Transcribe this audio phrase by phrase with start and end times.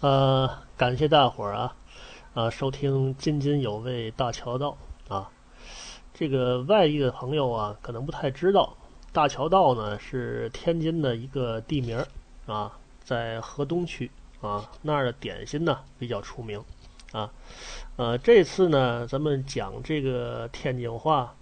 [0.00, 1.74] 呃，感谢大伙儿啊，
[2.32, 4.76] 啊，收听津津有味大桥道
[5.08, 5.28] 啊。
[6.14, 8.76] 这个外地的朋友啊，可能不太知道，
[9.12, 11.98] 大桥道呢是天津的一个地名
[12.46, 14.08] 啊，在河东区
[14.40, 16.62] 啊那儿的点心呢比较出名
[17.10, 17.32] 啊。
[17.96, 21.34] 呃，这次呢，咱们讲这个天津话，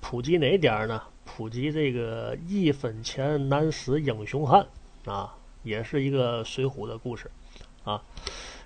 [0.00, 1.00] 普及哪点儿呢？
[1.24, 4.66] 普及这个一分钱难死英雄汉
[5.04, 7.30] 啊，也是一个水浒的故事。
[7.90, 8.02] 啊，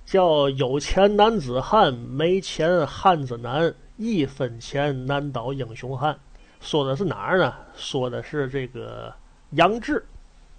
[0.05, 3.75] 叫有钱男子汉，没钱汉子难。
[3.97, 6.19] 一分钱难倒英雄汉，
[6.61, 7.55] 说的是哪儿呢？
[7.77, 9.15] 说的是这个
[9.51, 10.05] 杨志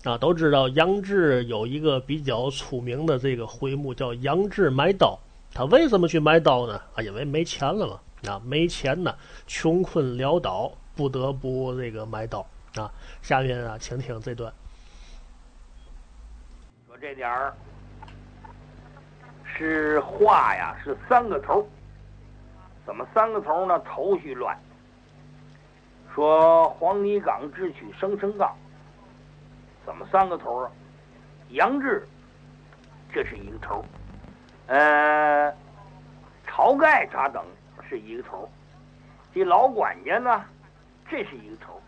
[0.05, 5.19] 啊，都知道杨志有一个比较出名的这个回目叫杨志买刀。
[5.53, 6.81] 他为什么去买刀呢？
[6.95, 7.99] 啊，因为没钱了嘛。
[8.31, 9.13] 啊，没钱呢，
[9.45, 12.39] 穷困潦倒，不得不这个买刀
[12.75, 12.89] 啊。
[13.21, 14.51] 下面啊，请听这段。
[16.87, 17.53] 说这点儿。
[19.57, 21.65] 是话呀，是三个头
[22.85, 23.79] 怎么三个头呢？
[23.79, 24.57] 头绪乱。
[26.13, 28.53] 说黄泥岗智取生生杠，
[29.85, 30.71] 怎么三个头啊？
[31.49, 32.05] 杨志，
[33.13, 33.83] 这是一个头
[34.67, 35.53] 呃，
[36.45, 37.45] 晁盖咋等
[37.87, 38.49] 是一个头
[39.33, 40.43] 这老管家呢，
[41.09, 41.81] 这是一个头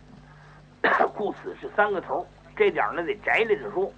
[1.16, 3.92] 故此是三个头这点呢得摘来再说，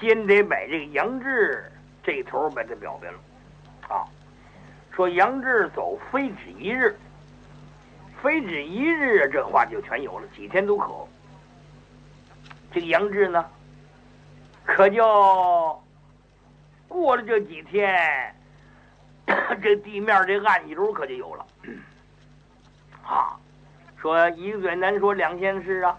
[0.00, 1.70] 先得把这个杨志。
[2.08, 3.18] 这头把他表明了，
[3.94, 4.08] 啊，
[4.90, 6.98] 说杨志走非止一日，
[8.22, 10.88] 非止一日啊，这话就全有了，几天都可。
[12.72, 13.44] 这个杨志呢，
[14.64, 15.82] 可就
[16.88, 18.34] 过了这几天，
[19.60, 21.46] 这地面这暗流可就有了，
[23.04, 23.36] 啊，
[23.98, 25.94] 说一个嘴难说两件事啊，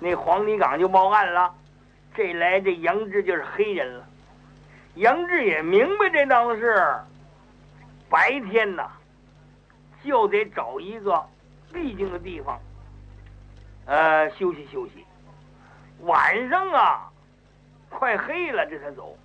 [0.00, 1.54] 那黄泥岗就报案了，
[2.14, 4.08] 这来这杨志就是黑人了。
[4.96, 7.00] 杨志也明白这档子事，
[8.08, 8.88] 白天呐
[10.04, 11.20] 就得找一个
[11.72, 12.60] 僻静的地方，
[13.86, 15.04] 呃，休息休息。
[16.00, 17.10] 晚上啊，
[17.88, 19.16] 快黑了这才走。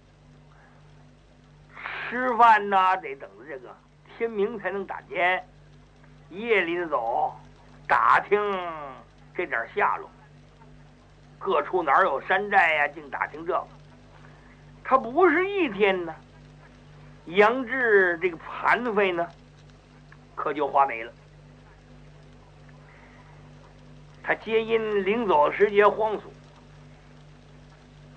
[2.09, 3.75] 吃饭呐得等着这个
[4.17, 5.45] 天明才能打尖，
[6.29, 7.31] 夜里走，
[7.87, 8.39] 打听
[9.35, 10.09] 这点下落。
[11.37, 12.87] 各处哪有山寨呀？
[12.87, 13.67] 净打听这个。
[14.89, 16.15] 他不是一天呢，
[17.27, 19.29] 杨志这个盘费呢，
[20.33, 21.13] 可就花没了。
[24.23, 26.33] 他皆因临走时节慌俗，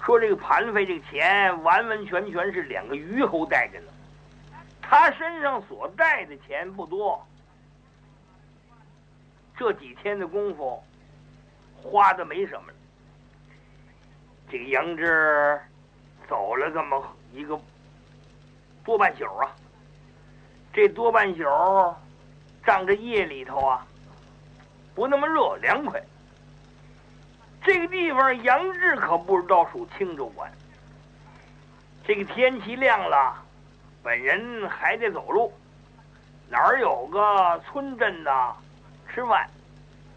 [0.02, 3.92] 说这个盘费这个钱完完全全是两个虞侯带着呢，
[4.80, 7.22] 他身上所带的钱不多，
[9.58, 10.82] 这几天的功夫
[11.76, 12.74] 花的没什么了。
[14.48, 15.60] 这个杨志。
[16.32, 16.98] 走了这么
[17.30, 17.60] 一个
[18.82, 19.54] 多半宿啊，
[20.72, 21.44] 这多半宿，
[22.64, 23.86] 仗着夜里头啊，
[24.94, 26.02] 不那么热，凉快。
[27.62, 30.50] 这个地方杨志可不知道属青州管。
[32.02, 33.36] 这个天气亮了，
[34.02, 35.52] 本人还得走路，
[36.48, 38.56] 哪儿有个村镇呐？
[39.12, 39.46] 吃饭，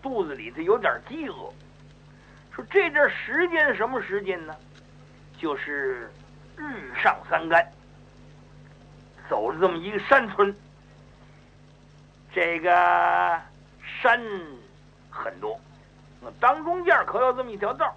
[0.01, 1.51] 肚子里头有点饥饿。
[2.55, 4.55] 说这阵时间什么时间呢？
[5.37, 6.11] 就是
[6.57, 7.65] 日上三竿，
[9.29, 10.55] 走了这么一个山村，
[12.33, 13.41] 这个
[14.01, 14.19] 山
[15.09, 15.59] 很多，
[16.21, 17.95] 那当中间可有这么一条道。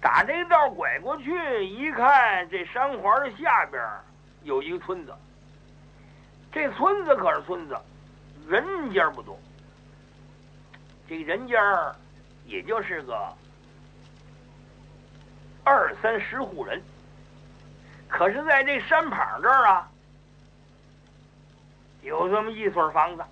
[0.00, 3.82] 打这道拐过去，一看这山环下边
[4.42, 5.14] 有一个村子，
[6.52, 7.76] 这村子可是村子，
[8.46, 9.38] 人家不多，
[11.08, 11.56] 这人家
[12.44, 13.32] 也就是个。
[15.66, 16.80] 二三十户人，
[18.06, 19.90] 可是在这山旁这儿啊，
[22.02, 23.24] 有这么一所房子，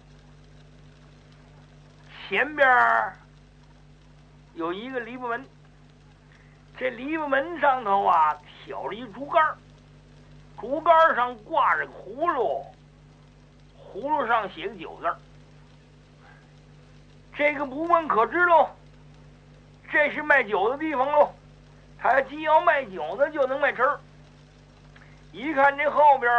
[2.26, 2.68] 前边
[4.54, 5.46] 有一个篱笆门，
[6.76, 9.56] 这篱笆门上头啊挑了一竹竿，
[10.60, 12.66] 竹竿上挂着个葫芦，
[13.78, 15.16] 葫芦上写个酒字儿。
[17.36, 18.68] 这个不问可知喽，
[19.88, 21.32] 这是卖酒的地方喽。
[22.04, 23.82] 他既要卖酒的，就能卖吃。
[25.32, 26.30] 一看这后边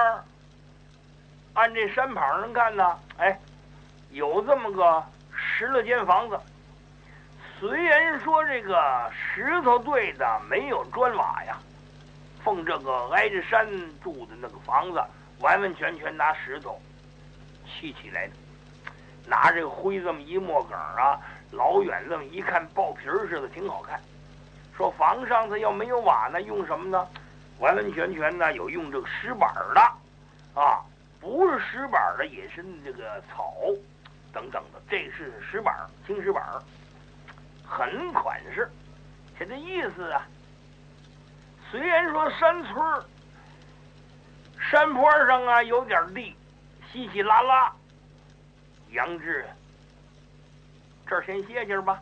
[1.55, 3.39] 按这山旁上看呢，哎，
[4.11, 5.03] 有这么个
[5.35, 6.39] 十来间房子。
[7.59, 11.57] 虽然说这个石头堆的没有砖瓦呀，
[12.43, 13.67] 奉这个挨着山
[14.03, 15.03] 住的那个房子，
[15.39, 16.79] 完完全全拿石头
[17.65, 18.33] 砌起来的，
[19.25, 21.19] 拿这个灰这么一抹梗啊，
[21.49, 23.99] 老远这么一看，爆皮似的，挺好看。
[24.75, 27.07] 说房上头要没有瓦呢，用什么呢？
[27.59, 30.83] 完完全全呢有用这个石板的，啊，
[31.21, 33.53] 不是石板的也是这个草
[34.33, 35.73] 等等的，这是石板
[36.05, 36.43] 青石板
[37.65, 38.69] 很款式。
[39.39, 40.27] 这个意思啊，
[41.71, 43.03] 虽然说山村
[44.59, 46.35] 山坡上啊有点地，
[46.91, 47.73] 稀稀拉拉，
[48.91, 49.45] 杨志
[51.07, 52.01] 这儿先歇歇吧。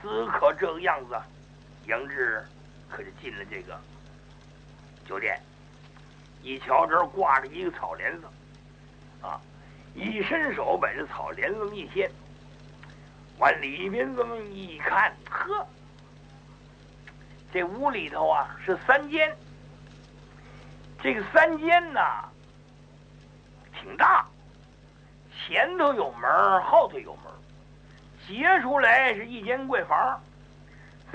[0.00, 1.18] 此刻这个样子，
[1.86, 2.44] 杨志
[2.88, 3.80] 可就进了这个
[5.06, 5.40] 酒店。
[6.42, 8.26] 一瞧这儿挂着一个草帘子，
[9.22, 9.40] 啊，
[9.94, 12.10] 一伸手把这草帘子一掀，
[13.38, 15.66] 往里边这么一看，呵，
[17.50, 19.34] 这屋里头啊是三间。
[21.02, 22.28] 这个三间呐
[23.80, 24.26] 挺大，
[25.46, 26.30] 前头有门，
[26.64, 27.24] 后头有门。
[28.26, 30.22] 截出来是一间柜房，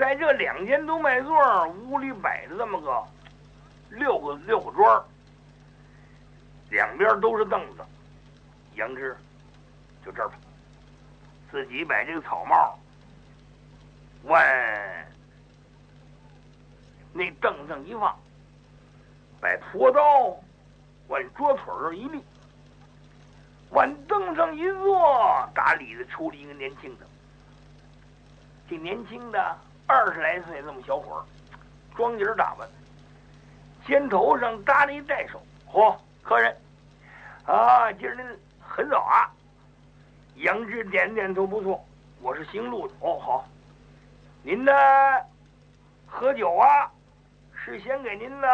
[0.00, 3.04] 在这两间都卖座，屋里摆着这么个
[3.90, 5.04] 六个六个桌
[6.70, 7.84] 两边都是凳子。
[8.76, 9.14] 杨志，
[10.02, 10.36] 就这儿吧，
[11.50, 12.78] 自己把这个草帽
[14.22, 14.42] 往
[17.12, 18.18] 那凳上一放，
[19.38, 20.00] 把拖刀
[21.08, 22.24] 往桌腿上一立。
[23.68, 27.06] 往凳上一坐，打里头出了一个年轻的。
[28.66, 29.58] 这年轻的
[29.90, 31.20] 二十来岁，这么小伙儿，
[31.96, 32.68] 装节打扮，
[33.84, 35.42] 肩头上搭了一带手。
[35.68, 36.56] 嚯，客人
[37.44, 38.24] 啊，今儿您
[38.60, 39.28] 很早啊。
[40.36, 41.84] 杨志点点头，不错，
[42.22, 42.94] 我是姓陆的。
[43.00, 43.48] 哦，好，
[44.44, 44.72] 您呢？
[46.06, 46.88] 喝酒啊？
[47.52, 48.46] 是先给您呢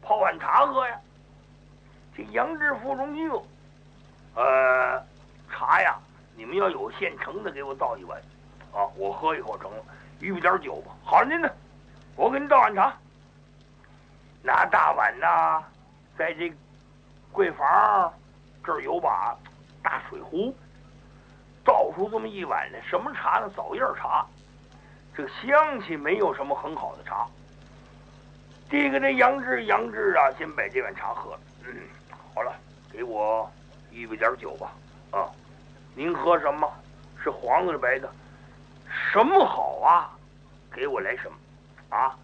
[0.00, 0.96] 泡碗茶喝呀？
[2.16, 3.42] 这杨志腹中一饿。
[4.36, 5.04] 呃，
[5.50, 5.98] 茶呀，
[6.36, 8.16] 你们要有现成的，给我倒一碗，
[8.72, 9.84] 啊，我喝一口成了。
[10.20, 10.92] 预备点酒吧。
[11.04, 11.48] 好，您呢，
[12.16, 12.92] 我给您倒碗茶。
[14.42, 15.62] 拿大碗呐，
[16.16, 16.52] 在这
[17.32, 18.12] 柜房
[18.64, 19.36] 这儿有把
[19.82, 20.54] 大水壶，
[21.64, 22.80] 倒出这么一碗来。
[22.82, 23.50] 什么茶呢？
[23.56, 24.24] 枣叶茶。
[25.16, 27.26] 这个香气没有什么很好的茶。
[28.70, 31.40] 递给这杨志，杨志啊，先把这碗茶喝了。
[31.64, 31.74] 嗯，
[32.34, 32.54] 好了，
[32.92, 33.50] 给我。
[33.90, 34.70] 预备点酒吧，
[35.10, 35.26] 啊，
[35.94, 36.70] 您喝什么？
[37.20, 38.08] 是黄的，是白的？
[39.12, 40.16] 什么好啊？
[40.70, 41.96] 给我来什么？
[41.96, 42.16] 啊，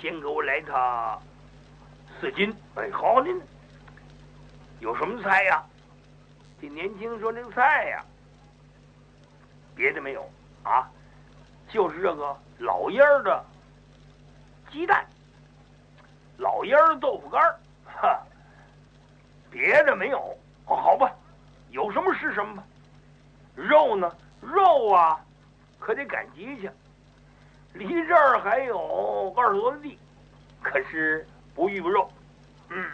[0.00, 1.18] 先给我来他
[2.18, 2.54] 四斤。
[2.76, 3.40] 哎，好，您
[4.80, 5.62] 有什么菜呀？
[6.60, 8.04] 这年轻说这个菜呀，
[9.74, 10.28] 别的没有
[10.62, 10.90] 啊，
[11.68, 13.44] 就是这个老烟儿的
[14.70, 15.06] 鸡蛋，
[16.38, 18.22] 老烟儿豆腐干儿，哈，
[19.50, 20.36] 别的没有。
[20.66, 21.10] 哦，好吧，
[21.70, 22.64] 有什么是什么吧。
[23.54, 24.14] 肉呢？
[24.40, 25.20] 肉啊，
[25.80, 26.70] 可得赶集去。
[27.72, 29.98] 离这儿还有二十多里地，
[30.62, 32.08] 可是不预备肉。
[32.68, 32.84] 嗯，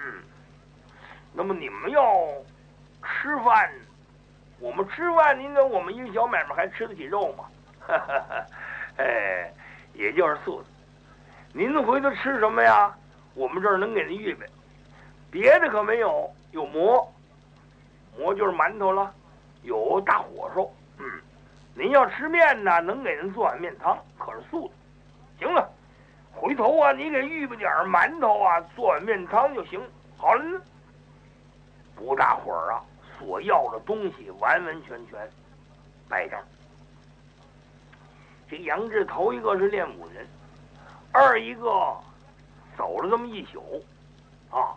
[1.34, 2.02] 那么你们要
[3.02, 3.70] 吃饭，
[4.58, 7.44] 我们吃饭，您跟我们一个小买卖还吃得起肉吗？
[7.80, 8.46] 哈哈哈，
[8.96, 9.52] 哎，
[9.92, 10.68] 也就是素的。
[11.52, 12.94] 您回头吃什么呀？
[13.34, 14.46] 我们这儿能给您预备，
[15.30, 17.12] 别的可没有，有馍。
[18.18, 19.14] 馍就是馒头了，
[19.62, 20.62] 有大火烧。
[20.98, 21.20] 嗯，
[21.78, 24.74] 您要吃面呢，能给人做碗面汤，可是素的。
[25.38, 25.70] 行了，
[26.32, 29.78] 回头啊，你给预备点馒头啊，做碗面汤就行。
[30.16, 30.62] 好了，
[31.94, 32.82] 不大会儿啊，
[33.18, 35.30] 所要的东西完完全全
[36.08, 36.42] 摆上。
[38.48, 40.26] 这杨志头一个是练武人，
[41.12, 41.70] 二一个
[42.74, 43.84] 走了这么一宿，
[44.50, 44.72] 啊，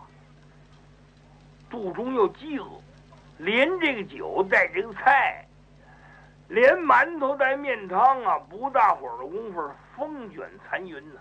[1.70, 2.66] 肚中又饥饿。
[3.38, 5.42] 连这个酒带这个菜，
[6.50, 11.20] 连馒头带面汤啊，不大会儿的功夫，风卷残云呢，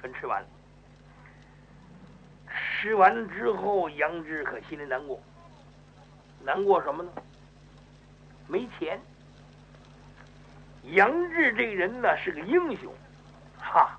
[0.00, 0.48] 全吃完了。
[2.80, 5.20] 吃完之后，杨志可心里难过，
[6.44, 7.10] 难过什么呢？
[8.46, 9.00] 没钱。
[10.84, 12.94] 杨志这个人呢是个英雄，
[13.58, 13.98] 哈，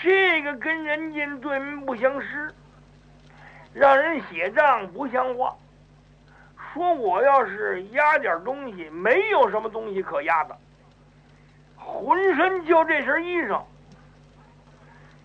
[0.00, 2.54] 这个跟人家对面不相识，
[3.74, 5.56] 让人写账不像话。
[6.72, 10.56] 说我要是压点东西，没有什么东西可压的，
[11.76, 13.62] 浑身就这身衣裳。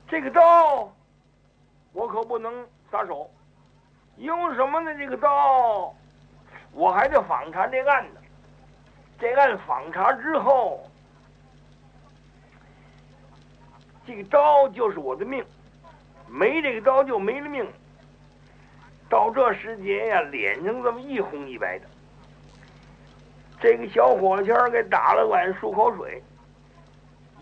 [0.10, 0.92] 这个刀，
[1.94, 3.30] 我可不能撒手，
[4.18, 4.94] 因为什么呢？
[4.96, 5.94] 这个刀，
[6.74, 8.18] 我还得访查这案子。
[9.20, 10.86] 这案访查之后，
[14.06, 15.44] 这个刀就是我的命，
[16.27, 17.66] 没这个刀就没了命。
[19.10, 21.86] 到这时节呀，脸上这么一红一白的。
[23.60, 26.22] 这个小火签给打了碗漱口水。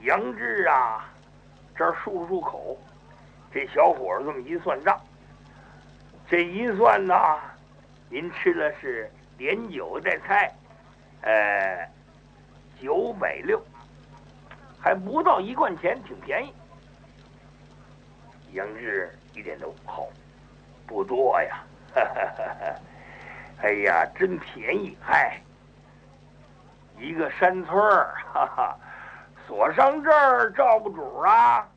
[0.01, 1.10] 杨志啊，
[1.75, 2.77] 这漱漱口，
[3.51, 5.00] 这小伙这么一算账，
[6.29, 7.39] 这一算呐，
[8.10, 10.53] 您吃的是连酒带菜，
[11.22, 11.89] 呃，
[12.79, 13.60] 九百六，
[14.79, 16.53] 还不到一贯钱，挺便宜。
[18.53, 20.07] 杨志一点都好，
[20.87, 21.63] 不多呀，
[21.93, 22.75] 哈哈哈哈
[23.61, 25.39] 哎呀，真便宜，嗨，
[26.99, 28.77] 一个山村儿，哈哈，
[29.47, 31.67] 锁上这儿照顾主啊。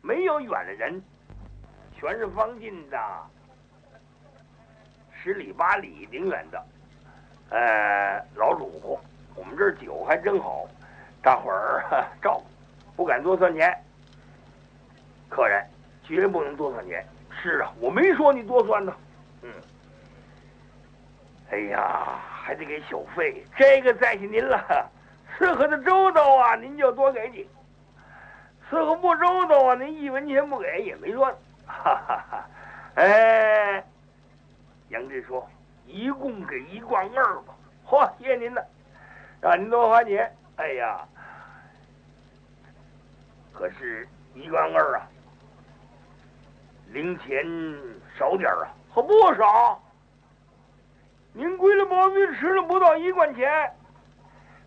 [0.00, 1.02] 没有远的人，
[1.94, 2.98] 全是方近的，
[5.12, 6.66] 十里八里挺远的，
[7.50, 8.98] 呃，老主顾，
[9.34, 10.66] 我们这儿酒还真好，
[11.22, 11.84] 大伙儿
[12.22, 12.44] 照顾，
[12.96, 13.76] 不敢多算钱。
[15.28, 15.62] 客人
[16.02, 17.06] 绝不能多算钱。
[17.42, 18.94] 是啊，我没说你多算呢。
[19.42, 19.50] 嗯。
[21.50, 24.90] 哎呀，还得给小费，这个在下您了。
[25.38, 27.48] 伺候的周到啊，您就多给你。
[28.68, 31.34] 伺候不周到啊，您一文钱不给也没算。
[31.66, 32.46] 哈哈哈！
[32.96, 33.82] 哎，
[34.88, 35.48] 杨志说
[35.86, 37.54] ：“一共给一贯二吧。”
[37.86, 38.66] 嚯，谢谢您了，
[39.40, 40.30] 让您多花钱。
[40.56, 41.06] 哎呀，
[43.54, 45.06] 可是一贯二啊，
[46.92, 47.44] 零钱
[48.18, 49.80] 少点啊，可不少。
[51.32, 53.72] 您归了毛病吃了不到一贯钱，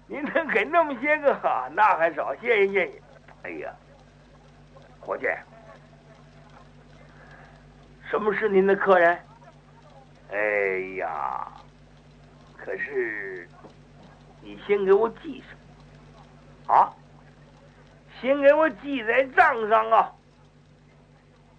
[0.08, 1.34] 您能给那么些个，
[1.74, 2.34] 那还少。
[2.36, 3.02] 谢谢谢谢。
[3.44, 3.74] 哎呀。
[5.04, 5.26] 伙计，
[8.08, 9.20] 什么是您的客人？
[10.32, 10.38] 哎
[11.00, 11.52] 呀，
[12.56, 13.50] 可是
[14.42, 15.44] 你先给我记
[16.68, 16.94] 上啊，
[18.22, 20.14] 先给我记在账上啊。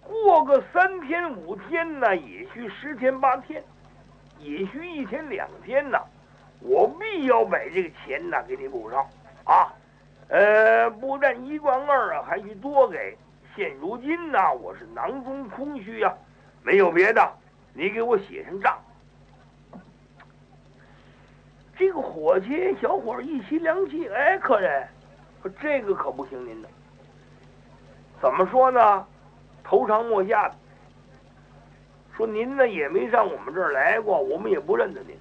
[0.03, 3.63] 过个三天五天呢，也许十天八天，
[4.39, 5.97] 也许一天两天呢，
[6.59, 9.05] 我必要把这个钱呢给你补上
[9.45, 9.73] 啊。
[10.29, 13.17] 呃，不但一贯二啊，还需多给。
[13.55, 16.11] 现如今呢，我是囊中空虚呀，
[16.63, 17.31] 没有别的，
[17.73, 18.77] 你给我写上账。
[21.77, 24.87] 这个伙计小伙一吸凉气，哎，客人，
[25.61, 26.69] 这个可不行，您的，
[28.21, 29.05] 怎么说呢？
[29.63, 30.55] 头长莫下的，
[32.15, 35.17] 说您呢也没上我们这儿来过，我们也不认得您，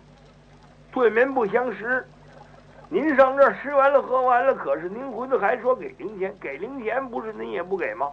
[0.92, 2.06] 对面不相识。
[2.88, 8.10] 您上这儿吃完了喝完了，可是您回头还说给零钱，给零钱不是您也不给吗？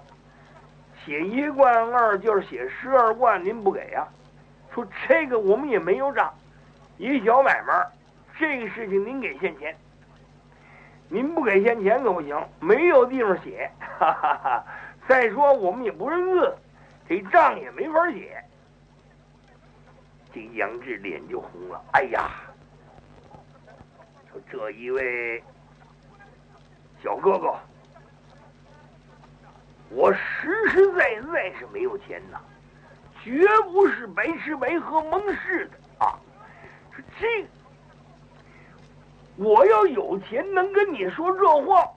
[1.06, 4.08] 写一贯二就是写十二贯，您不给呀？
[4.74, 6.34] 说这个我们也没有账，
[6.98, 7.86] 一小买卖，
[8.38, 9.76] 这个事情您给现钱。
[11.10, 13.70] 您不给现钱可不行，没有地方写。
[13.98, 14.64] 哈哈哈！
[15.10, 16.56] 再说我们也不认字，
[17.08, 18.40] 这账也没法写。
[20.32, 22.30] 这杨志脸就红了，哎呀！
[24.32, 25.44] 说这一位
[27.04, 27.58] 小哥哥，
[29.90, 32.40] 我实实在在是没有钱呐，
[33.24, 36.20] 绝不是白吃白喝蒙事的啊！
[37.20, 37.48] 这，
[39.38, 41.90] 我要有钱能跟你说这话，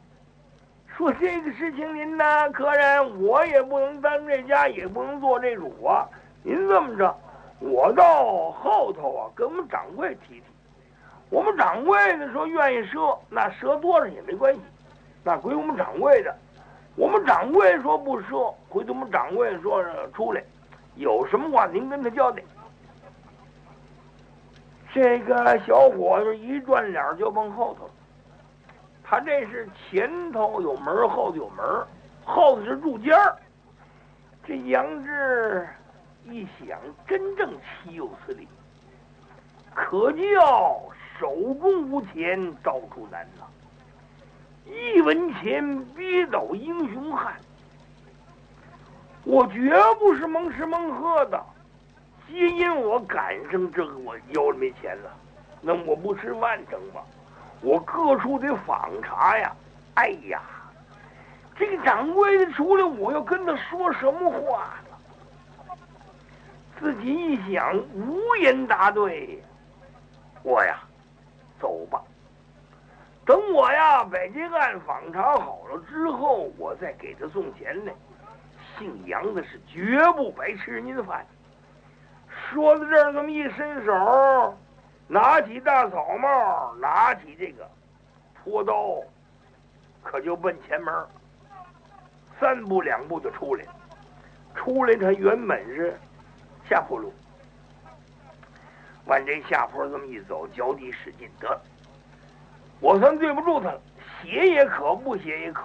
[0.96, 6.06] 说这个事情您呢，客人我也不能当这家，也不能做这主啊。
[6.42, 7.14] 您这么着，
[7.60, 10.42] 我到后头啊，跟我们掌柜提提。
[11.30, 14.60] 我们掌柜的说愿意赊，那赊多少也没关系，
[15.24, 16.34] 那归我们掌柜的。
[16.94, 19.82] 我们掌柜说不赊，回头我们掌柜说
[20.14, 20.42] 出来，
[20.96, 22.42] 有什么话您跟他交代。
[24.92, 27.88] 这个小伙子一转脸就往后头，
[29.12, 31.66] 他这是前头有门，后头有门，
[32.24, 33.36] 后头是住间儿。
[34.42, 35.68] 这杨志
[36.24, 38.48] 一想，真正岂有此理！
[39.74, 40.80] 可叫。
[41.20, 41.28] 手
[41.60, 43.44] 中无钱，到处难呐！
[44.64, 47.34] 一文钱逼倒英雄汉。
[49.24, 51.40] 我绝不是蒙吃蒙喝的，
[52.26, 55.10] 皆因我赶上这个，我腰里没钱了，
[55.60, 57.02] 那我不吃饭成吗？
[57.62, 59.52] 我各处得访查呀！
[59.94, 60.42] 哎呀，
[61.56, 65.76] 这个掌柜的出来，我要跟他说什么话呢？
[66.78, 69.42] 自己一想，无言答对。
[70.42, 70.78] 我呀。
[71.60, 72.02] 走吧，
[73.24, 77.92] 等我呀把这案访查好了之后，我再给他送钱来。
[78.76, 81.24] 姓杨的是绝不白吃人家的饭。
[82.26, 84.58] 说到这儿，这么一伸手，
[85.12, 87.68] 拿起大草帽，拿起这个
[88.34, 88.98] 拖刀，
[90.02, 91.06] 可就奔前门。
[92.40, 93.74] 三步两步就出来了。
[94.54, 95.94] 出来，他原本是
[96.66, 97.12] 下坡路。
[99.04, 101.60] 往这下坡这么一走，脚底使劲得，
[102.80, 103.78] 我算对不住他了。
[104.22, 105.64] 写也可，不写也可。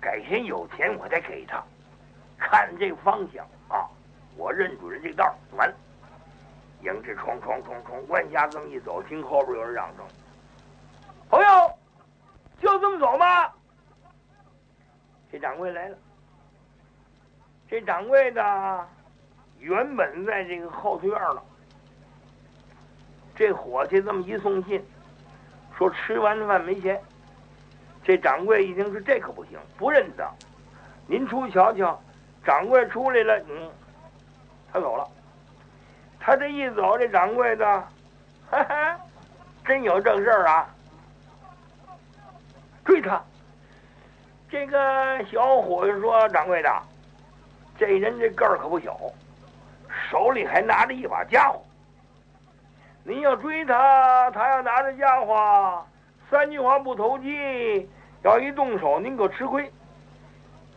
[0.00, 1.60] 改天有钱我再给他。
[2.38, 3.90] 看这方向啊，
[4.36, 5.74] 我认准了这道完了。
[6.82, 10.04] 杨志冲冲冲冲，万家这么一走，听后边有人嚷声
[11.28, 11.78] ：“朋友，
[12.60, 13.52] 就这么走吗？”
[15.30, 15.98] 这掌柜来了。
[17.68, 18.88] 这掌柜的
[19.58, 21.42] 原本在这个后头院呢。
[23.34, 24.82] 这伙计这么一送信，
[25.76, 27.00] 说吃完饭没钱。
[28.02, 30.28] 这掌柜一听说这可不行，不认得。
[31.06, 32.00] 您出去瞧瞧。
[32.44, 33.70] 掌柜出来了，嗯，
[34.72, 35.06] 他走了。
[36.28, 37.64] 他这一走，这掌柜的，
[38.50, 39.00] 哈哈，
[39.64, 40.68] 真有正事儿啊！
[42.84, 43.18] 追他。
[44.50, 46.70] 这个小伙子说：“掌柜的，
[47.78, 49.00] 这人这个儿可不小，
[50.10, 51.62] 手里还拿着一把家伙。
[53.04, 55.82] 您要追他，他要拿着家伙，
[56.30, 57.88] 三句话不投机，
[58.22, 59.72] 要一动手，您可吃亏。”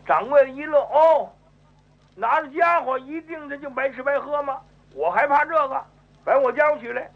[0.08, 1.29] 掌柜的一乐，哦。
[2.15, 4.62] 拿着家伙，一定这就白吃白喝吗？
[4.93, 5.86] 我还怕这个，
[6.24, 7.10] 把我家伙取来。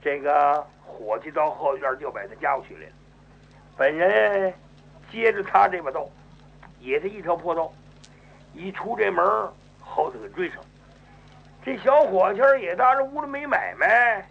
[0.00, 2.92] 这个伙计到后院就把他家伙取来了。
[3.76, 4.54] 本人
[5.10, 6.08] 接着他这把刀，
[6.80, 7.72] 也是一条破刀，
[8.54, 9.24] 一出这门，
[9.80, 10.62] 后头给追上。
[11.64, 14.24] 这小伙计也当着屋里没买卖，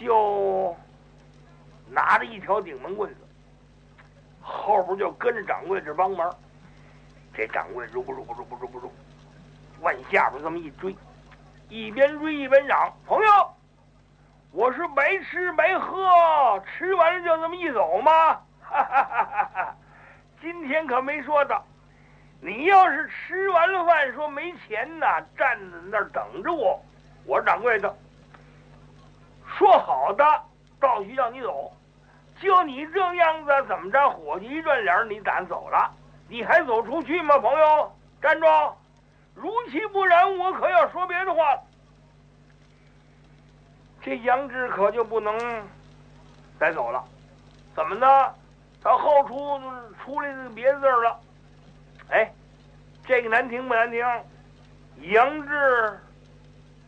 [0.00, 0.74] 就
[1.90, 3.20] 拿着一条顶门棍子，
[4.40, 6.34] 后边就跟着掌柜这帮忙。
[7.34, 8.90] 这掌柜如不如不如不如不如，
[9.80, 10.96] 往下边这么一追，
[11.68, 13.54] 一边追一边嚷：“朋友，
[14.52, 18.12] 我是白吃白喝，吃完了就这么一走吗？
[18.62, 19.76] 哈哈哈哈哈！
[20.40, 21.62] 今天可没说的，
[22.40, 26.80] 你要是吃完了饭说没钱呢，站在那儿等着我。
[27.26, 27.94] 我是掌柜的，
[29.46, 30.24] 说好的
[30.80, 31.72] 到许让你走，
[32.40, 34.10] 就你这样子，怎么着？
[34.10, 35.90] 伙计一转脸，你敢走了？”
[36.26, 37.92] 你还走出去吗，朋友？
[38.22, 38.46] 站住！
[39.34, 41.60] 如其不然，我可要说别的话。
[44.02, 45.38] 这杨志可就不能
[46.58, 47.04] 再走了。
[47.74, 48.34] 怎么呢？
[48.82, 49.60] 他后出
[50.04, 51.20] 出来个别字了。
[52.10, 52.30] 哎，
[53.06, 54.06] 这个难听不难听？
[55.10, 55.98] 杨志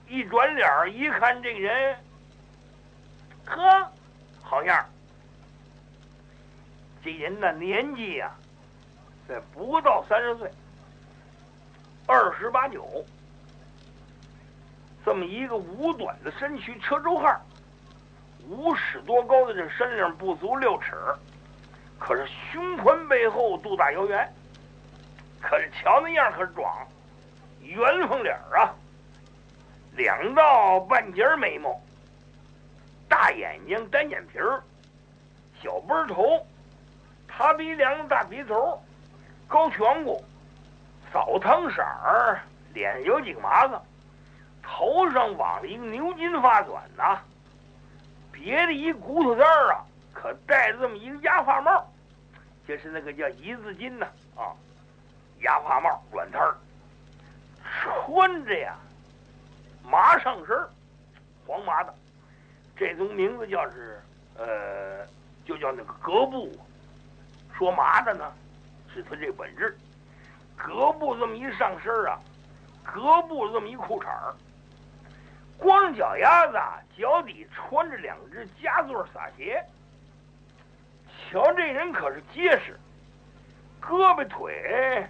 [0.06, 1.96] 一转脸一看，这个人，
[3.46, 3.90] 呵，
[4.42, 4.86] 好样
[7.02, 8.30] 这人的年纪呀。
[9.26, 10.48] 在不到三十岁，
[12.06, 13.04] 二十八九，
[15.04, 17.40] 这么一个五短的身躯车轴汉，
[18.48, 20.94] 五尺多高的这身量不足六尺，
[21.98, 24.32] 可是胸宽背厚，肚大腰圆，
[25.40, 26.86] 可是瞧那样可是壮，
[27.60, 28.72] 圆方脸啊，
[29.96, 31.80] 两道半截眉毛，
[33.08, 34.62] 大眼睛单眼皮儿，
[35.60, 36.46] 小背头，
[37.26, 38.80] 塌鼻梁大鼻头。
[39.48, 40.24] 高颧骨，
[41.16, 42.42] 澡堂色儿，
[42.74, 43.80] 脸有几个麻子，
[44.62, 47.18] 头上绑了一个牛筋发卷呐，
[48.30, 49.80] 别的一骨头蛋儿啊，
[50.12, 51.90] 可戴着这么一个鸭发帽，
[52.68, 54.52] 就是那个叫一字巾呐啊，
[55.40, 56.54] 鸭发帽软摊儿，
[57.64, 58.76] 穿着呀
[59.82, 60.54] 麻上身
[61.46, 61.94] 黄麻的，
[62.76, 63.98] 这种名字叫是
[64.36, 65.06] 呃，
[65.46, 66.52] 就叫那个格布，
[67.56, 68.30] 说麻的呢。
[68.92, 69.76] 是他这本质，
[70.56, 72.18] 革布这么一上身啊，
[72.82, 74.34] 革布这么一裤衩儿，
[75.58, 76.58] 光脚丫子，
[76.96, 79.62] 脚底穿着两只夹座撒鞋。
[81.30, 82.78] 瞧这人可是结实，
[83.80, 85.06] 胳膊腿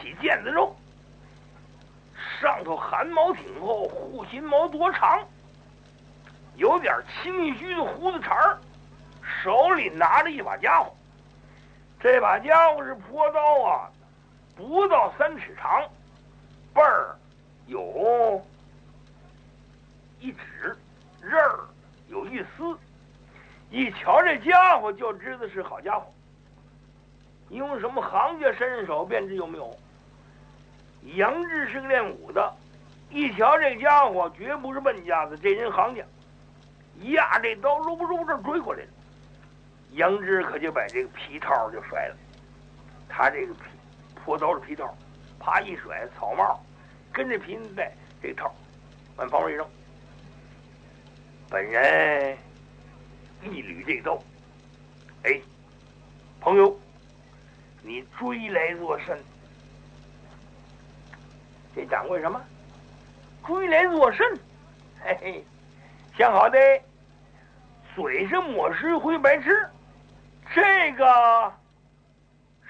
[0.00, 0.76] 起腱子肉，
[2.40, 5.24] 上头汗毛挺厚，护心毛多长，
[6.56, 8.58] 有点清虚的胡子茬儿，
[9.42, 10.92] 手里拿着一把家伙。
[12.00, 13.90] 这把家伙是坡刀啊，
[14.56, 15.82] 不到三尺长，
[16.72, 17.16] 背儿
[17.66, 18.42] 有
[20.20, 20.76] 一指，
[21.20, 21.60] 刃儿
[22.08, 22.78] 有一丝，
[23.70, 26.06] 一瞧这家伙就知道是好家伙。
[27.50, 29.76] 用什么行家身手便知有没有？
[31.16, 32.52] 杨志是个练武的，
[33.10, 36.02] 一瞧这家伙绝不是笨家子，这人行家，
[36.98, 38.88] 一压这刀，噜不噜这追过来了。
[39.92, 42.16] 杨志可就把这个皮套就摔了，
[43.08, 43.60] 他这个皮
[44.24, 44.96] 破刀的皮套，
[45.38, 46.58] 啪一甩，草帽
[47.12, 48.52] 跟着皮带这套
[49.16, 49.68] 往旁边一扔。
[51.50, 52.38] 本人
[53.42, 54.18] 一捋这刀，
[55.24, 55.38] 哎，
[56.40, 56.74] 朋友，
[57.82, 59.22] 你追来作甚？
[61.76, 62.42] 这掌柜什么？
[63.46, 64.26] 追来作甚？
[65.02, 65.44] 嘿嘿，
[66.16, 66.58] 想好的，
[67.94, 69.68] 嘴上抹石灰白痴。
[70.54, 71.52] 这个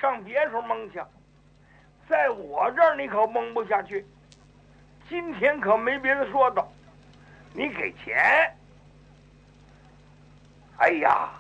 [0.01, 1.01] 上别处蒙去，
[2.09, 4.05] 在我这儿你可蒙不下去。
[5.09, 6.67] 今天可没别的说道，
[7.53, 8.55] 你给钱。
[10.79, 11.31] 哎呀，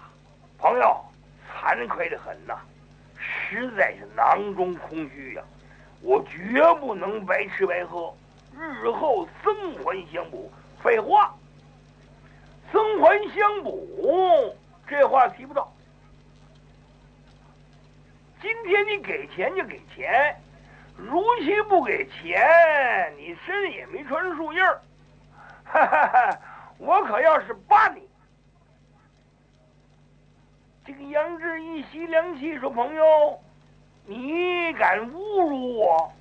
[0.58, 1.04] 朋友，
[1.50, 2.58] 惭愧的很呐，
[3.18, 5.42] 实在是囊中空虚呀。
[6.00, 8.14] 我绝不能白吃白喝，
[8.58, 10.52] 日后增还相补。
[10.82, 11.34] 废话，
[12.70, 14.54] 增还相补
[14.86, 15.72] 这话提不到。
[18.42, 20.38] 今天你给钱就给钱，
[20.96, 24.80] 如期不给钱，你身上也没穿树叶儿。
[25.64, 26.38] 哈哈哈！
[26.78, 28.08] 我可要是扒你！
[30.84, 33.40] 这个杨志一吸凉气，说：“朋友，
[34.06, 36.12] 你敢侮辱我？”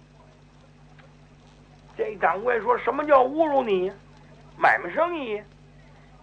[1.95, 3.91] 这掌柜说什么叫侮辱你？
[4.57, 5.41] 买卖生意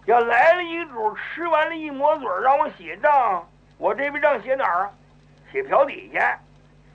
[0.05, 4.91] 要来了一主，吃完了一抹嘴让我写账，我这笔账写哪儿啊？
[5.51, 6.39] 写瓢底下，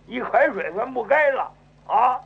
[0.06, 1.52] 一块水算不该了
[1.86, 2.20] 啊！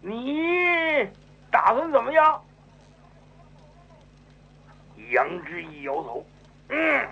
[0.00, 1.08] 你
[1.50, 2.40] 打算怎么样？
[5.10, 6.24] 杨志一摇头，
[6.68, 7.08] 嗯，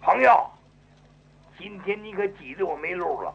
[0.00, 0.48] 朋友，
[1.58, 3.34] 今天你可挤得我没路了。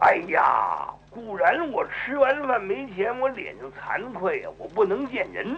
[0.00, 5.56] 哎呀，固然我吃完饭没钱，我脸上惭愧呀，我不能见人，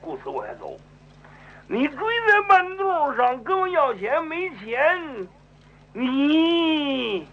[0.00, 0.76] 故此我才走。
[1.66, 1.98] 你追
[2.28, 5.26] 在半路上跟我要钱，没钱。
[5.92, 7.26] 你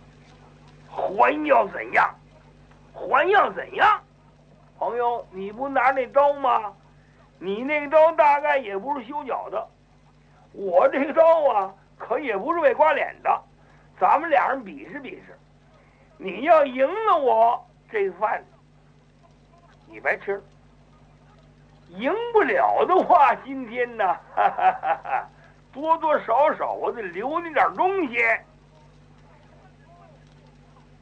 [0.96, 2.14] 还要怎样？
[2.94, 4.00] 还要怎样？
[4.78, 6.74] 朋友，你不拿那刀吗？
[7.40, 9.68] 你那刀大概也不是修脚的，
[10.52, 13.42] 我这个刀啊，可也不是为刮脸的。
[14.00, 15.38] 咱们俩人比试比试，
[16.18, 18.44] 你要赢了我，这饭
[19.88, 20.40] 你白吃；
[21.90, 25.30] 赢不了的话，今天呢，哈哈哈哈，
[25.72, 28.18] 多多少少我得留你点东西。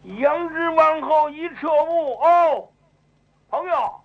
[0.03, 2.67] 杨志往后一撤步，哦，
[3.49, 4.01] 朋友，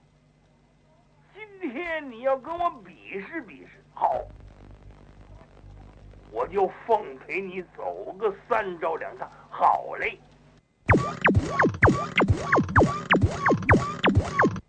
[1.34, 4.12] 今天你要跟我比试比试，好，
[6.30, 10.18] 我就奉陪你走个三招两趟，好嘞。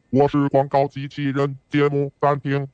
[0.09, 2.65] 我是广告机器人，节目暂停。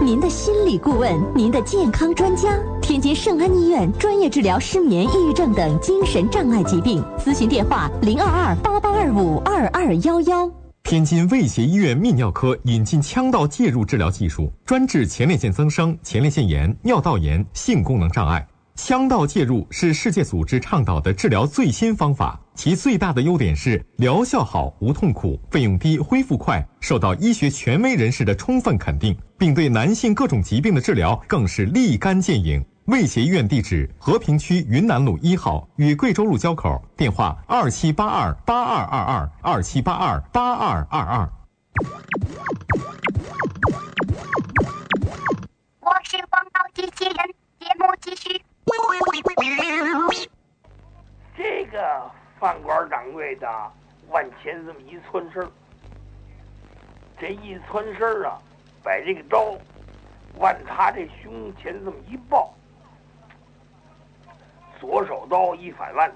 [0.00, 2.48] 您的心理顾问，您的健康专家，
[2.84, 10.46] 天津圣安医院专业治疗失眠、抑郁症等精神障碍疾病，咨询电话零二二八八二五二二幺幺。
[10.82, 18.46] 天津卫协医院泌尿科引进腔道介入治疗技术，专治前列腺增生、前列腺炎、尿道炎、性功能障碍。
[18.76, 32.64] 腔道介入是世界组织倡导的治疗最新方法，其最大的优点是疗效好、无痛苦、费用低、恢复快，受到医学权威人士的充分肯定，并对男性各种疾病的治疗更是立竿见影。
[32.86, 41.30] 卫协医院地址：和平区云南路一号与贵州路交口，电话：二七八二八二二二二七八二八二二二。
[45.80, 47.14] 我是广告机器人，
[47.60, 48.43] 节目继续。
[51.36, 53.48] 这个饭馆掌柜的
[54.08, 55.46] 往前这么一窜身
[57.18, 58.38] 这一窜身啊，
[58.82, 59.56] 把这个刀
[60.36, 62.52] 往他这胸前这么一抱，
[64.80, 66.12] 左手刀一反腕，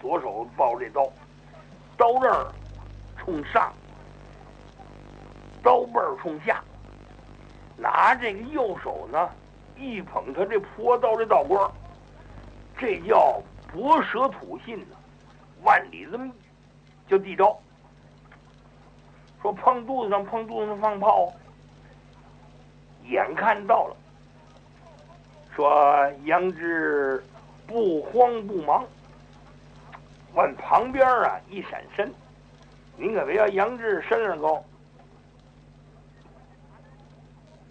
[0.00, 1.10] 左手抱这刀，
[1.96, 2.52] 刀刃儿
[3.18, 3.72] 冲上，
[5.62, 6.62] 刀背儿冲下，
[7.76, 9.30] 拿这个右手呢。
[9.80, 11.72] 一捧他这泼刀这道光，
[12.76, 14.96] 这叫博舌吐信呐，
[15.64, 16.30] 万里这么
[17.08, 17.58] 就地招。
[19.40, 21.32] 说碰肚子上碰肚子上放炮，
[23.04, 23.96] 眼看到了。
[25.56, 27.24] 说杨志
[27.66, 28.84] 不慌不忙，
[30.34, 32.12] 往旁边啊一闪身，
[32.98, 34.62] 您可别要杨志身上高，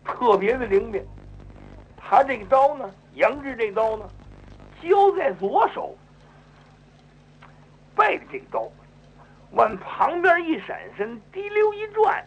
[0.03, 1.05] 特别的灵敏。
[2.09, 4.09] 他这个刀呢，杨志这刀呢，
[4.81, 5.95] 交在左手，
[7.95, 8.67] 背着这个刀，
[9.51, 12.25] 往旁边一闪身，滴溜一转，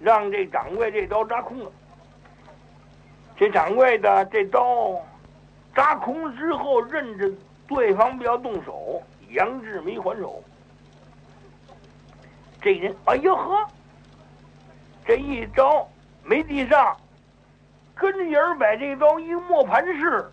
[0.00, 1.70] 让这掌柜这刀扎空了。
[3.36, 4.98] 这掌柜的这刀
[5.74, 7.30] 扎空之后，认着
[7.68, 10.42] 对方不要动手，杨志没还手。
[12.62, 13.68] 这人，哎呦呵，
[15.04, 15.86] 这一招
[16.24, 16.96] 没地上。
[17.94, 20.30] 跟着人把这刀一磨盘式，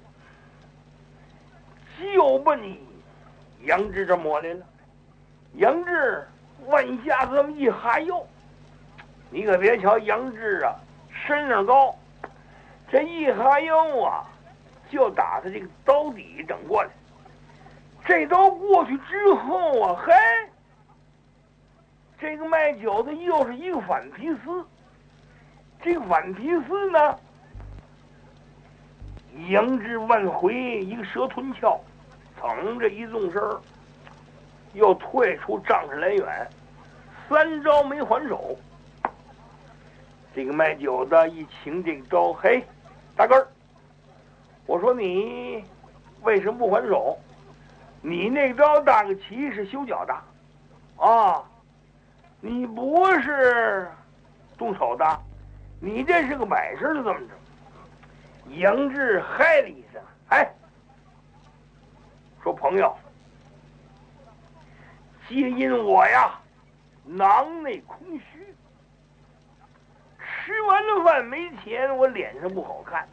[1.99, 2.79] 就奔你
[3.63, 4.65] 杨志这摸来了。
[5.55, 6.27] 杨志
[6.67, 8.23] 往下这么一哈腰，
[9.29, 10.75] 你可别瞧杨志啊，
[11.11, 11.95] 身上高，
[12.89, 14.25] 这一哈腰啊，
[14.89, 16.89] 就打他这个刀底整过来。
[18.05, 20.13] 这刀过去之后啊，嘿，
[22.19, 24.65] 这个卖酒的又是一个反提丝。
[25.81, 27.19] 这个反提丝呢，
[29.47, 31.79] 迎之万回一个蛇吞鞘，
[32.39, 33.41] 噌这一纵身，
[34.73, 36.47] 又退出丈十来远，
[37.29, 38.57] 三招没还手。
[40.35, 42.63] 这个卖酒的一请这招，嘿，
[43.15, 43.47] 大根儿，
[44.65, 45.63] 我说你
[46.21, 47.17] 为什么不还手？
[48.01, 50.13] 你那招大个旗是修脚的，
[51.03, 51.43] 啊，
[52.41, 53.89] 你不是
[54.57, 55.19] 动手的，
[55.79, 57.38] 你这是个摆设，怎么着？
[58.57, 60.51] 杨志嗨了一声，哎，
[62.41, 62.95] 说朋友，
[65.27, 66.39] 皆因我呀，
[67.05, 68.53] 囊内空虚，
[70.17, 73.07] 吃完了饭没钱，我脸上不好看。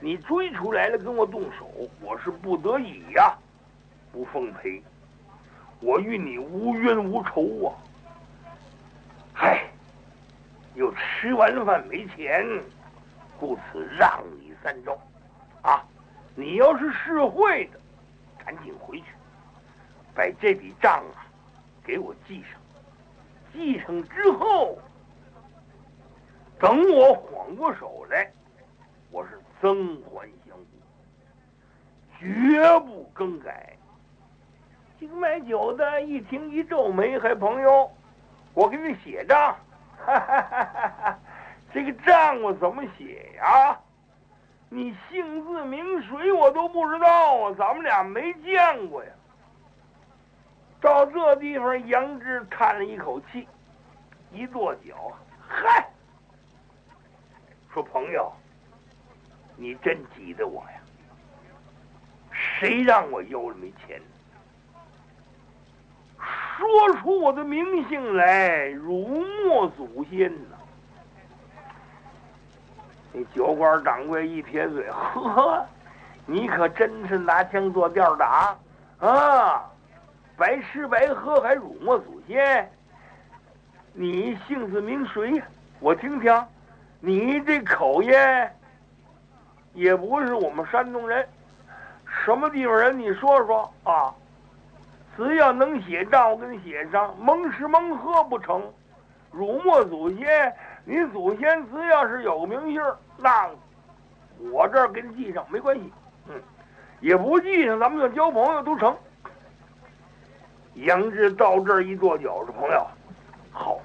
[0.00, 3.38] 你追出来了，跟我动手，我是不得已呀。
[4.10, 4.82] 不奉陪，
[5.80, 7.70] 我与你无冤无仇啊！
[9.32, 9.64] 嗨，
[10.74, 12.44] 又吃完了饭没钱，
[13.42, 14.96] 故此让你三招，
[15.62, 15.84] 啊！
[16.36, 17.80] 你要是是会的，
[18.44, 19.06] 赶紧回去，
[20.14, 21.26] 把这笔账啊
[21.82, 22.50] 给我记上。
[23.52, 24.78] 记上之后，
[26.60, 28.30] 等我缓过手来，
[29.10, 33.76] 我是增还相顾，绝不更改。
[35.00, 37.90] 这个卖酒的一听一皱眉，还朋友，
[38.54, 39.56] 我给你写账，
[39.98, 41.18] 哈哈哈哈哈！
[41.72, 43.78] 这个账我怎么写呀？
[44.68, 49.10] 你姓字名谁我都不知道啊，咱们俩没见过呀。
[50.80, 53.46] 到这地方，杨志叹了一口气，
[54.32, 55.12] 一跺脚，
[55.46, 55.88] 嗨，
[57.72, 58.32] 说朋友，
[59.56, 60.80] 你真急得我呀！
[62.32, 64.00] 谁让我腰里没钱？
[66.56, 70.51] 说出我的名姓来，辱没祖先呐！
[73.12, 75.66] 那酒馆掌柜一撇嘴，呵，
[76.24, 78.58] 你可真是拿枪做调的啊！
[79.00, 79.70] 啊，
[80.36, 82.70] 白吃白喝还辱没祖先？
[83.92, 85.42] 你姓字名谁？
[85.78, 86.46] 我听听，
[87.00, 88.10] 你这口音
[89.74, 91.28] 也不是我们山东人，
[92.24, 92.98] 什么地方人？
[92.98, 94.14] 你说说啊！
[95.14, 97.14] 只要能写账，我给你写上。
[97.18, 98.62] 蒙吃蒙喝不成，
[99.30, 100.54] 辱没祖先。
[100.84, 102.82] 你祖先只要是有个名姓，
[103.16, 103.48] 那
[104.50, 105.92] 我这儿给你记上没关系。
[106.28, 106.42] 嗯，
[107.00, 108.96] 也不记上，咱们就交朋友都成。
[110.74, 112.86] 杨志到这儿一跺脚，说：“朋友，
[113.52, 113.78] 好，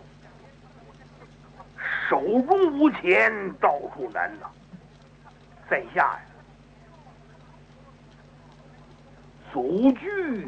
[2.10, 4.50] 手中无钱，到处难呐。
[5.70, 6.20] 在下呀，
[9.52, 10.48] 祖居。”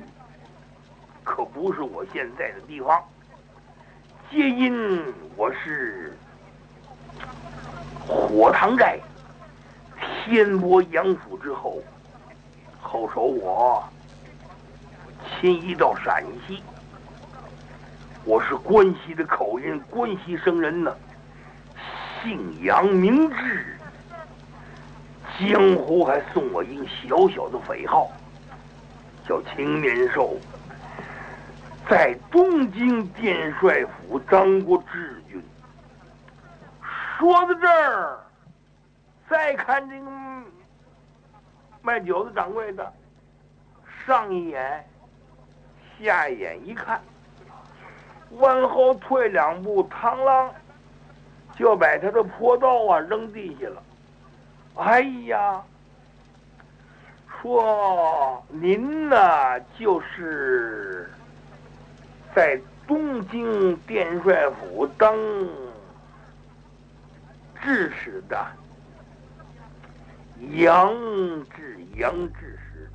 [1.24, 3.04] 可不是我现在的地方，
[4.32, 6.18] 皆因我是
[8.08, 9.00] 火塘寨
[10.26, 11.82] 天波杨府之后，
[12.82, 13.84] 后手我
[15.42, 16.64] 迁移到陕西，
[18.26, 20.96] 我是关西的口音，关西生人呢，
[22.22, 23.78] 姓杨名志，
[25.40, 28.10] 江湖还送我一个小小的匪号，
[29.28, 30.36] 叫青面兽。
[31.90, 35.44] 在东京殿帅府当过知军。
[37.20, 38.18] 说到这儿，
[39.30, 40.10] 再看这个
[41.82, 42.94] 卖酒的掌柜的，
[44.06, 44.88] 上一眼，
[46.00, 47.02] 下一眼一看，
[48.32, 50.50] 往后退两步，螳螂
[51.58, 53.84] 就把他的破刀啊扔地下了。
[54.76, 55.62] 哎呀，
[57.42, 61.12] 说您呢，就是。
[62.36, 65.18] 在东京殿帅府当
[67.62, 68.45] 制使的
[70.52, 70.89] 杨
[71.56, 72.89] 志杨志使，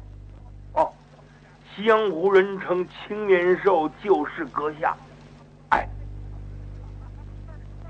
[0.72, 0.92] 哦，
[1.76, 4.96] 江湖人称青面兽，就是阁下。
[5.70, 5.88] 哎，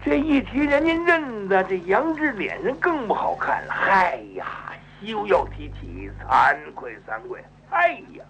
[0.05, 3.73] 这一提人家认得，这杨志脸上更不好看了。
[3.73, 7.45] 哎呀，休要提起，惭愧惭愧。
[7.71, 8.25] 哎呀。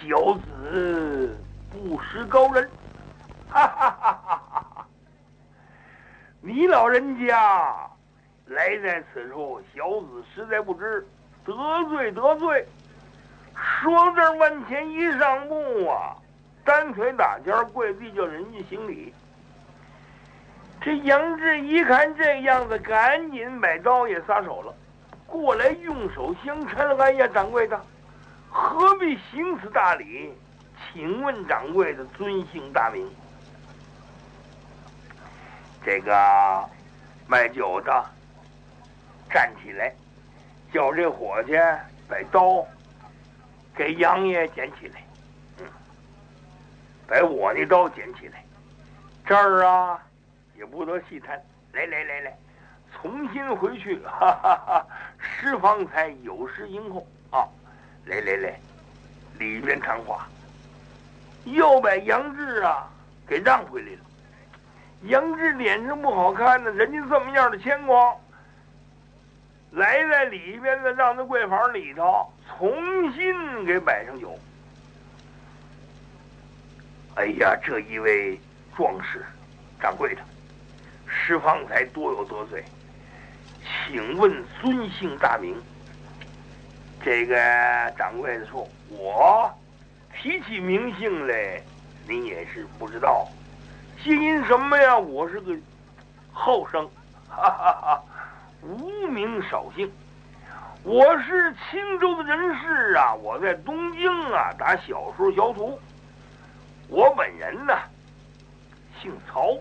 [0.00, 1.36] 小子
[1.70, 2.70] 不识高人，
[3.48, 4.42] 哈哈哈哈！
[6.48, 7.74] 你老人家
[8.46, 11.06] 来在此处，小子实在不知，
[11.44, 11.54] 得
[11.90, 12.66] 罪得罪。
[13.54, 16.16] 说这往前一上步啊，
[16.64, 19.12] 单腿打尖跪地叫人家行礼。
[20.80, 24.74] 这杨志一看这样子，赶紧买刀也撒手了，
[25.26, 27.04] 过来用手相搀了。
[27.04, 27.78] 哎呀，掌柜的！
[28.48, 30.32] 何必行此大礼？
[30.94, 33.06] 请问掌柜的尊姓大名？
[35.88, 36.68] 这个
[37.26, 38.04] 卖酒的
[39.32, 39.90] 站起来，
[40.70, 41.54] 叫这伙计
[42.06, 42.62] 把刀
[43.74, 45.02] 给杨爷捡起来，
[45.56, 45.66] 嗯，
[47.06, 48.44] 把我那刀捡起来。
[49.24, 49.98] 这儿啊，
[50.58, 51.42] 也不得细谈。
[51.72, 52.36] 来来来来，
[52.94, 54.86] 重新回去，哈哈哈！
[55.18, 57.48] 十方才有失迎候啊！
[58.04, 58.60] 来来来，
[59.38, 60.28] 里边谈话。
[61.44, 62.86] 又把杨志啊
[63.26, 64.00] 给让回来了。
[65.02, 68.14] 杨志脸上不好看呢，人家这么样的牵挂，
[69.70, 74.36] 来在里边的，让那柜房里头重新给摆上酒。
[77.14, 78.38] 哎呀，这一位
[78.76, 79.24] 壮士，
[79.80, 80.20] 掌柜的，
[81.06, 82.64] 十方才多有得罪，
[83.86, 85.56] 请问尊姓大名？
[87.04, 87.36] 这个
[87.96, 89.48] 掌柜的说：“我
[90.12, 91.62] 提起名姓来，
[92.08, 93.28] 您也是不知道。”
[94.04, 94.96] 皆因什么呀？
[94.96, 95.52] 我是个
[96.32, 96.88] 后生，
[97.28, 98.02] 哈哈哈，
[98.62, 99.90] 无名少姓。
[100.84, 105.78] 我是青州的人士啊，我在东京啊打小说小徒。
[106.88, 107.74] 我本人呢，
[109.02, 109.54] 姓曹，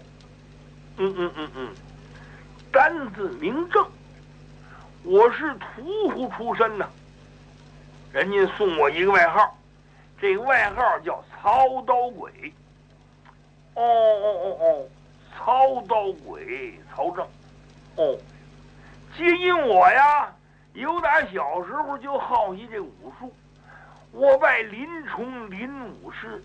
[0.98, 1.70] 嗯嗯嗯嗯，
[2.72, 3.86] 单字名正。
[5.04, 6.88] 我是屠户出身呐，
[8.14, 9.58] 人家送我一个外号，
[10.22, 12.54] 这个外号叫操刀鬼。
[13.78, 14.90] 哦哦哦哦，
[15.38, 17.24] 操刀鬼曹正，
[17.98, 18.18] 哦，
[19.16, 20.34] 皆因我呀，
[20.74, 23.32] 由打小时候就好奇这武术，
[24.12, 25.70] 我拜林冲林
[26.02, 26.44] 武师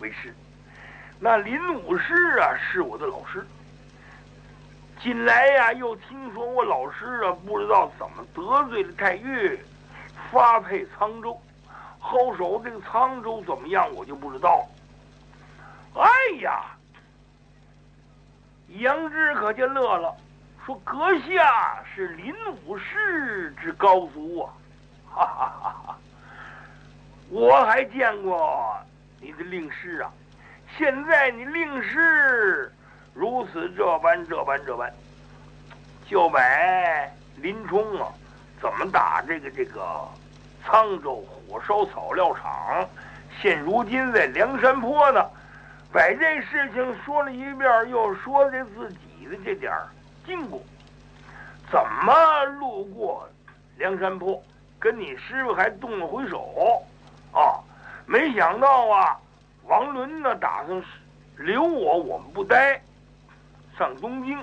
[0.00, 0.34] 为师。
[1.20, 3.46] 那林武师啊，是我的老师。
[5.00, 9.56] 近来呀，又听说我老师啊，不知道怎么得罪了太岳，
[10.32, 11.40] 发配沧州，
[12.00, 14.66] 后手这个沧州怎么样，我就不知道。
[15.98, 16.62] 哎呀，
[18.68, 20.14] 杨志可就乐了，
[20.66, 22.34] 说：“阁下是林
[22.66, 24.52] 武士之高足啊！”
[25.10, 25.98] 哈哈哈哈！
[27.30, 28.76] 我还见过
[29.22, 30.12] 你的令师啊，
[30.76, 32.70] 现在你令师
[33.14, 34.92] 如此这般这般这般，
[36.06, 36.38] 就把
[37.36, 38.12] 林冲啊
[38.60, 40.06] 怎么打这个这个
[40.66, 42.86] 沧州火烧草料场，
[43.40, 45.24] 现如今在梁山坡呢。
[45.92, 49.72] 把这事情说了一遍，又说这自己的这点
[50.26, 50.60] 经过，
[51.70, 53.26] 怎么路过
[53.78, 54.42] 梁山坡，
[54.78, 56.84] 跟你师傅还动了回手
[57.32, 57.62] 啊？
[58.04, 59.18] 没想到啊，
[59.64, 60.82] 王伦呢打算
[61.38, 62.80] 留我，我们不待，
[63.78, 64.38] 上东京，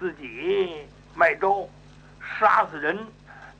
[0.00, 1.66] 自己卖刀
[2.38, 2.98] 杀死人，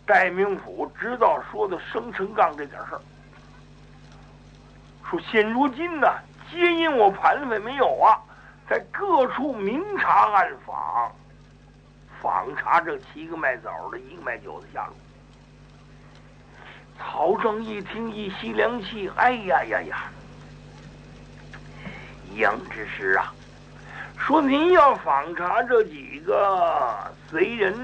[0.05, 3.01] 戴明府知道说的生辰纲这点事儿，
[5.09, 6.09] 说现如今呢。
[6.53, 8.21] 皆因我盘匪没有啊，
[8.69, 11.11] 在各处明察暗访，
[12.21, 14.95] 访查这七个卖枣的，一个卖酒的下落。
[16.99, 20.13] 曹正一听，一吸凉气，哎呀呀呀！
[22.37, 23.33] 杨知师啊，
[24.19, 27.75] 说您要访查这几个贼人，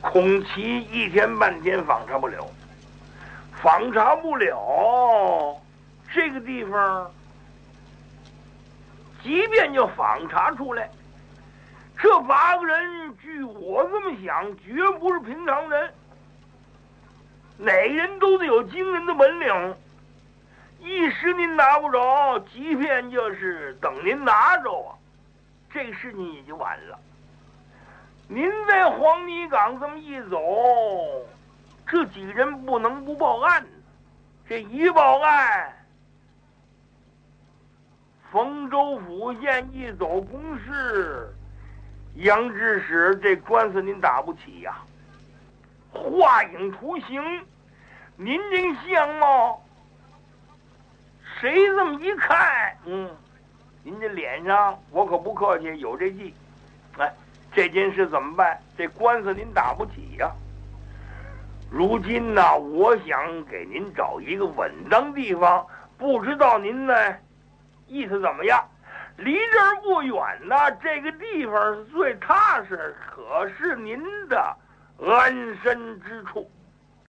[0.00, 2.44] 恐其一天半天访查不了，
[3.62, 5.56] 访查不了
[6.12, 7.08] 这个地方。
[9.22, 10.88] 即便就访查出来，
[11.98, 15.92] 这八个人，据我这么想，绝不是平常人，
[17.56, 19.74] 哪个人都得有惊人的本领。
[20.80, 24.94] 一时您拿不着，即便就是等您拿着啊，
[25.72, 26.98] 这事情也就完了。
[28.28, 30.38] 您在黄泥岗这么一走，
[31.86, 33.66] 这几个人不能不报案，
[34.48, 35.74] 这一报案。
[38.30, 41.34] 冯州府县一走公事，
[42.16, 44.76] 杨志使这官司您打不起呀。
[45.90, 47.22] 画影图形，
[48.16, 49.64] 您这相貌，
[51.40, 53.10] 谁这么一看，嗯，
[53.82, 56.34] 您这脸上我可不客气，有这记。
[56.98, 57.10] 哎，
[57.54, 58.60] 这件事怎么办？
[58.76, 60.30] 这官司您打不起呀。
[61.70, 66.94] 如今呢，我想给您找一个稳当地方，不知道您呢？
[67.88, 68.62] 意思怎么样？
[69.16, 70.14] 离这儿不远
[70.46, 74.56] 呢，这个地方是最踏实，可是您的
[75.00, 76.48] 安身之处。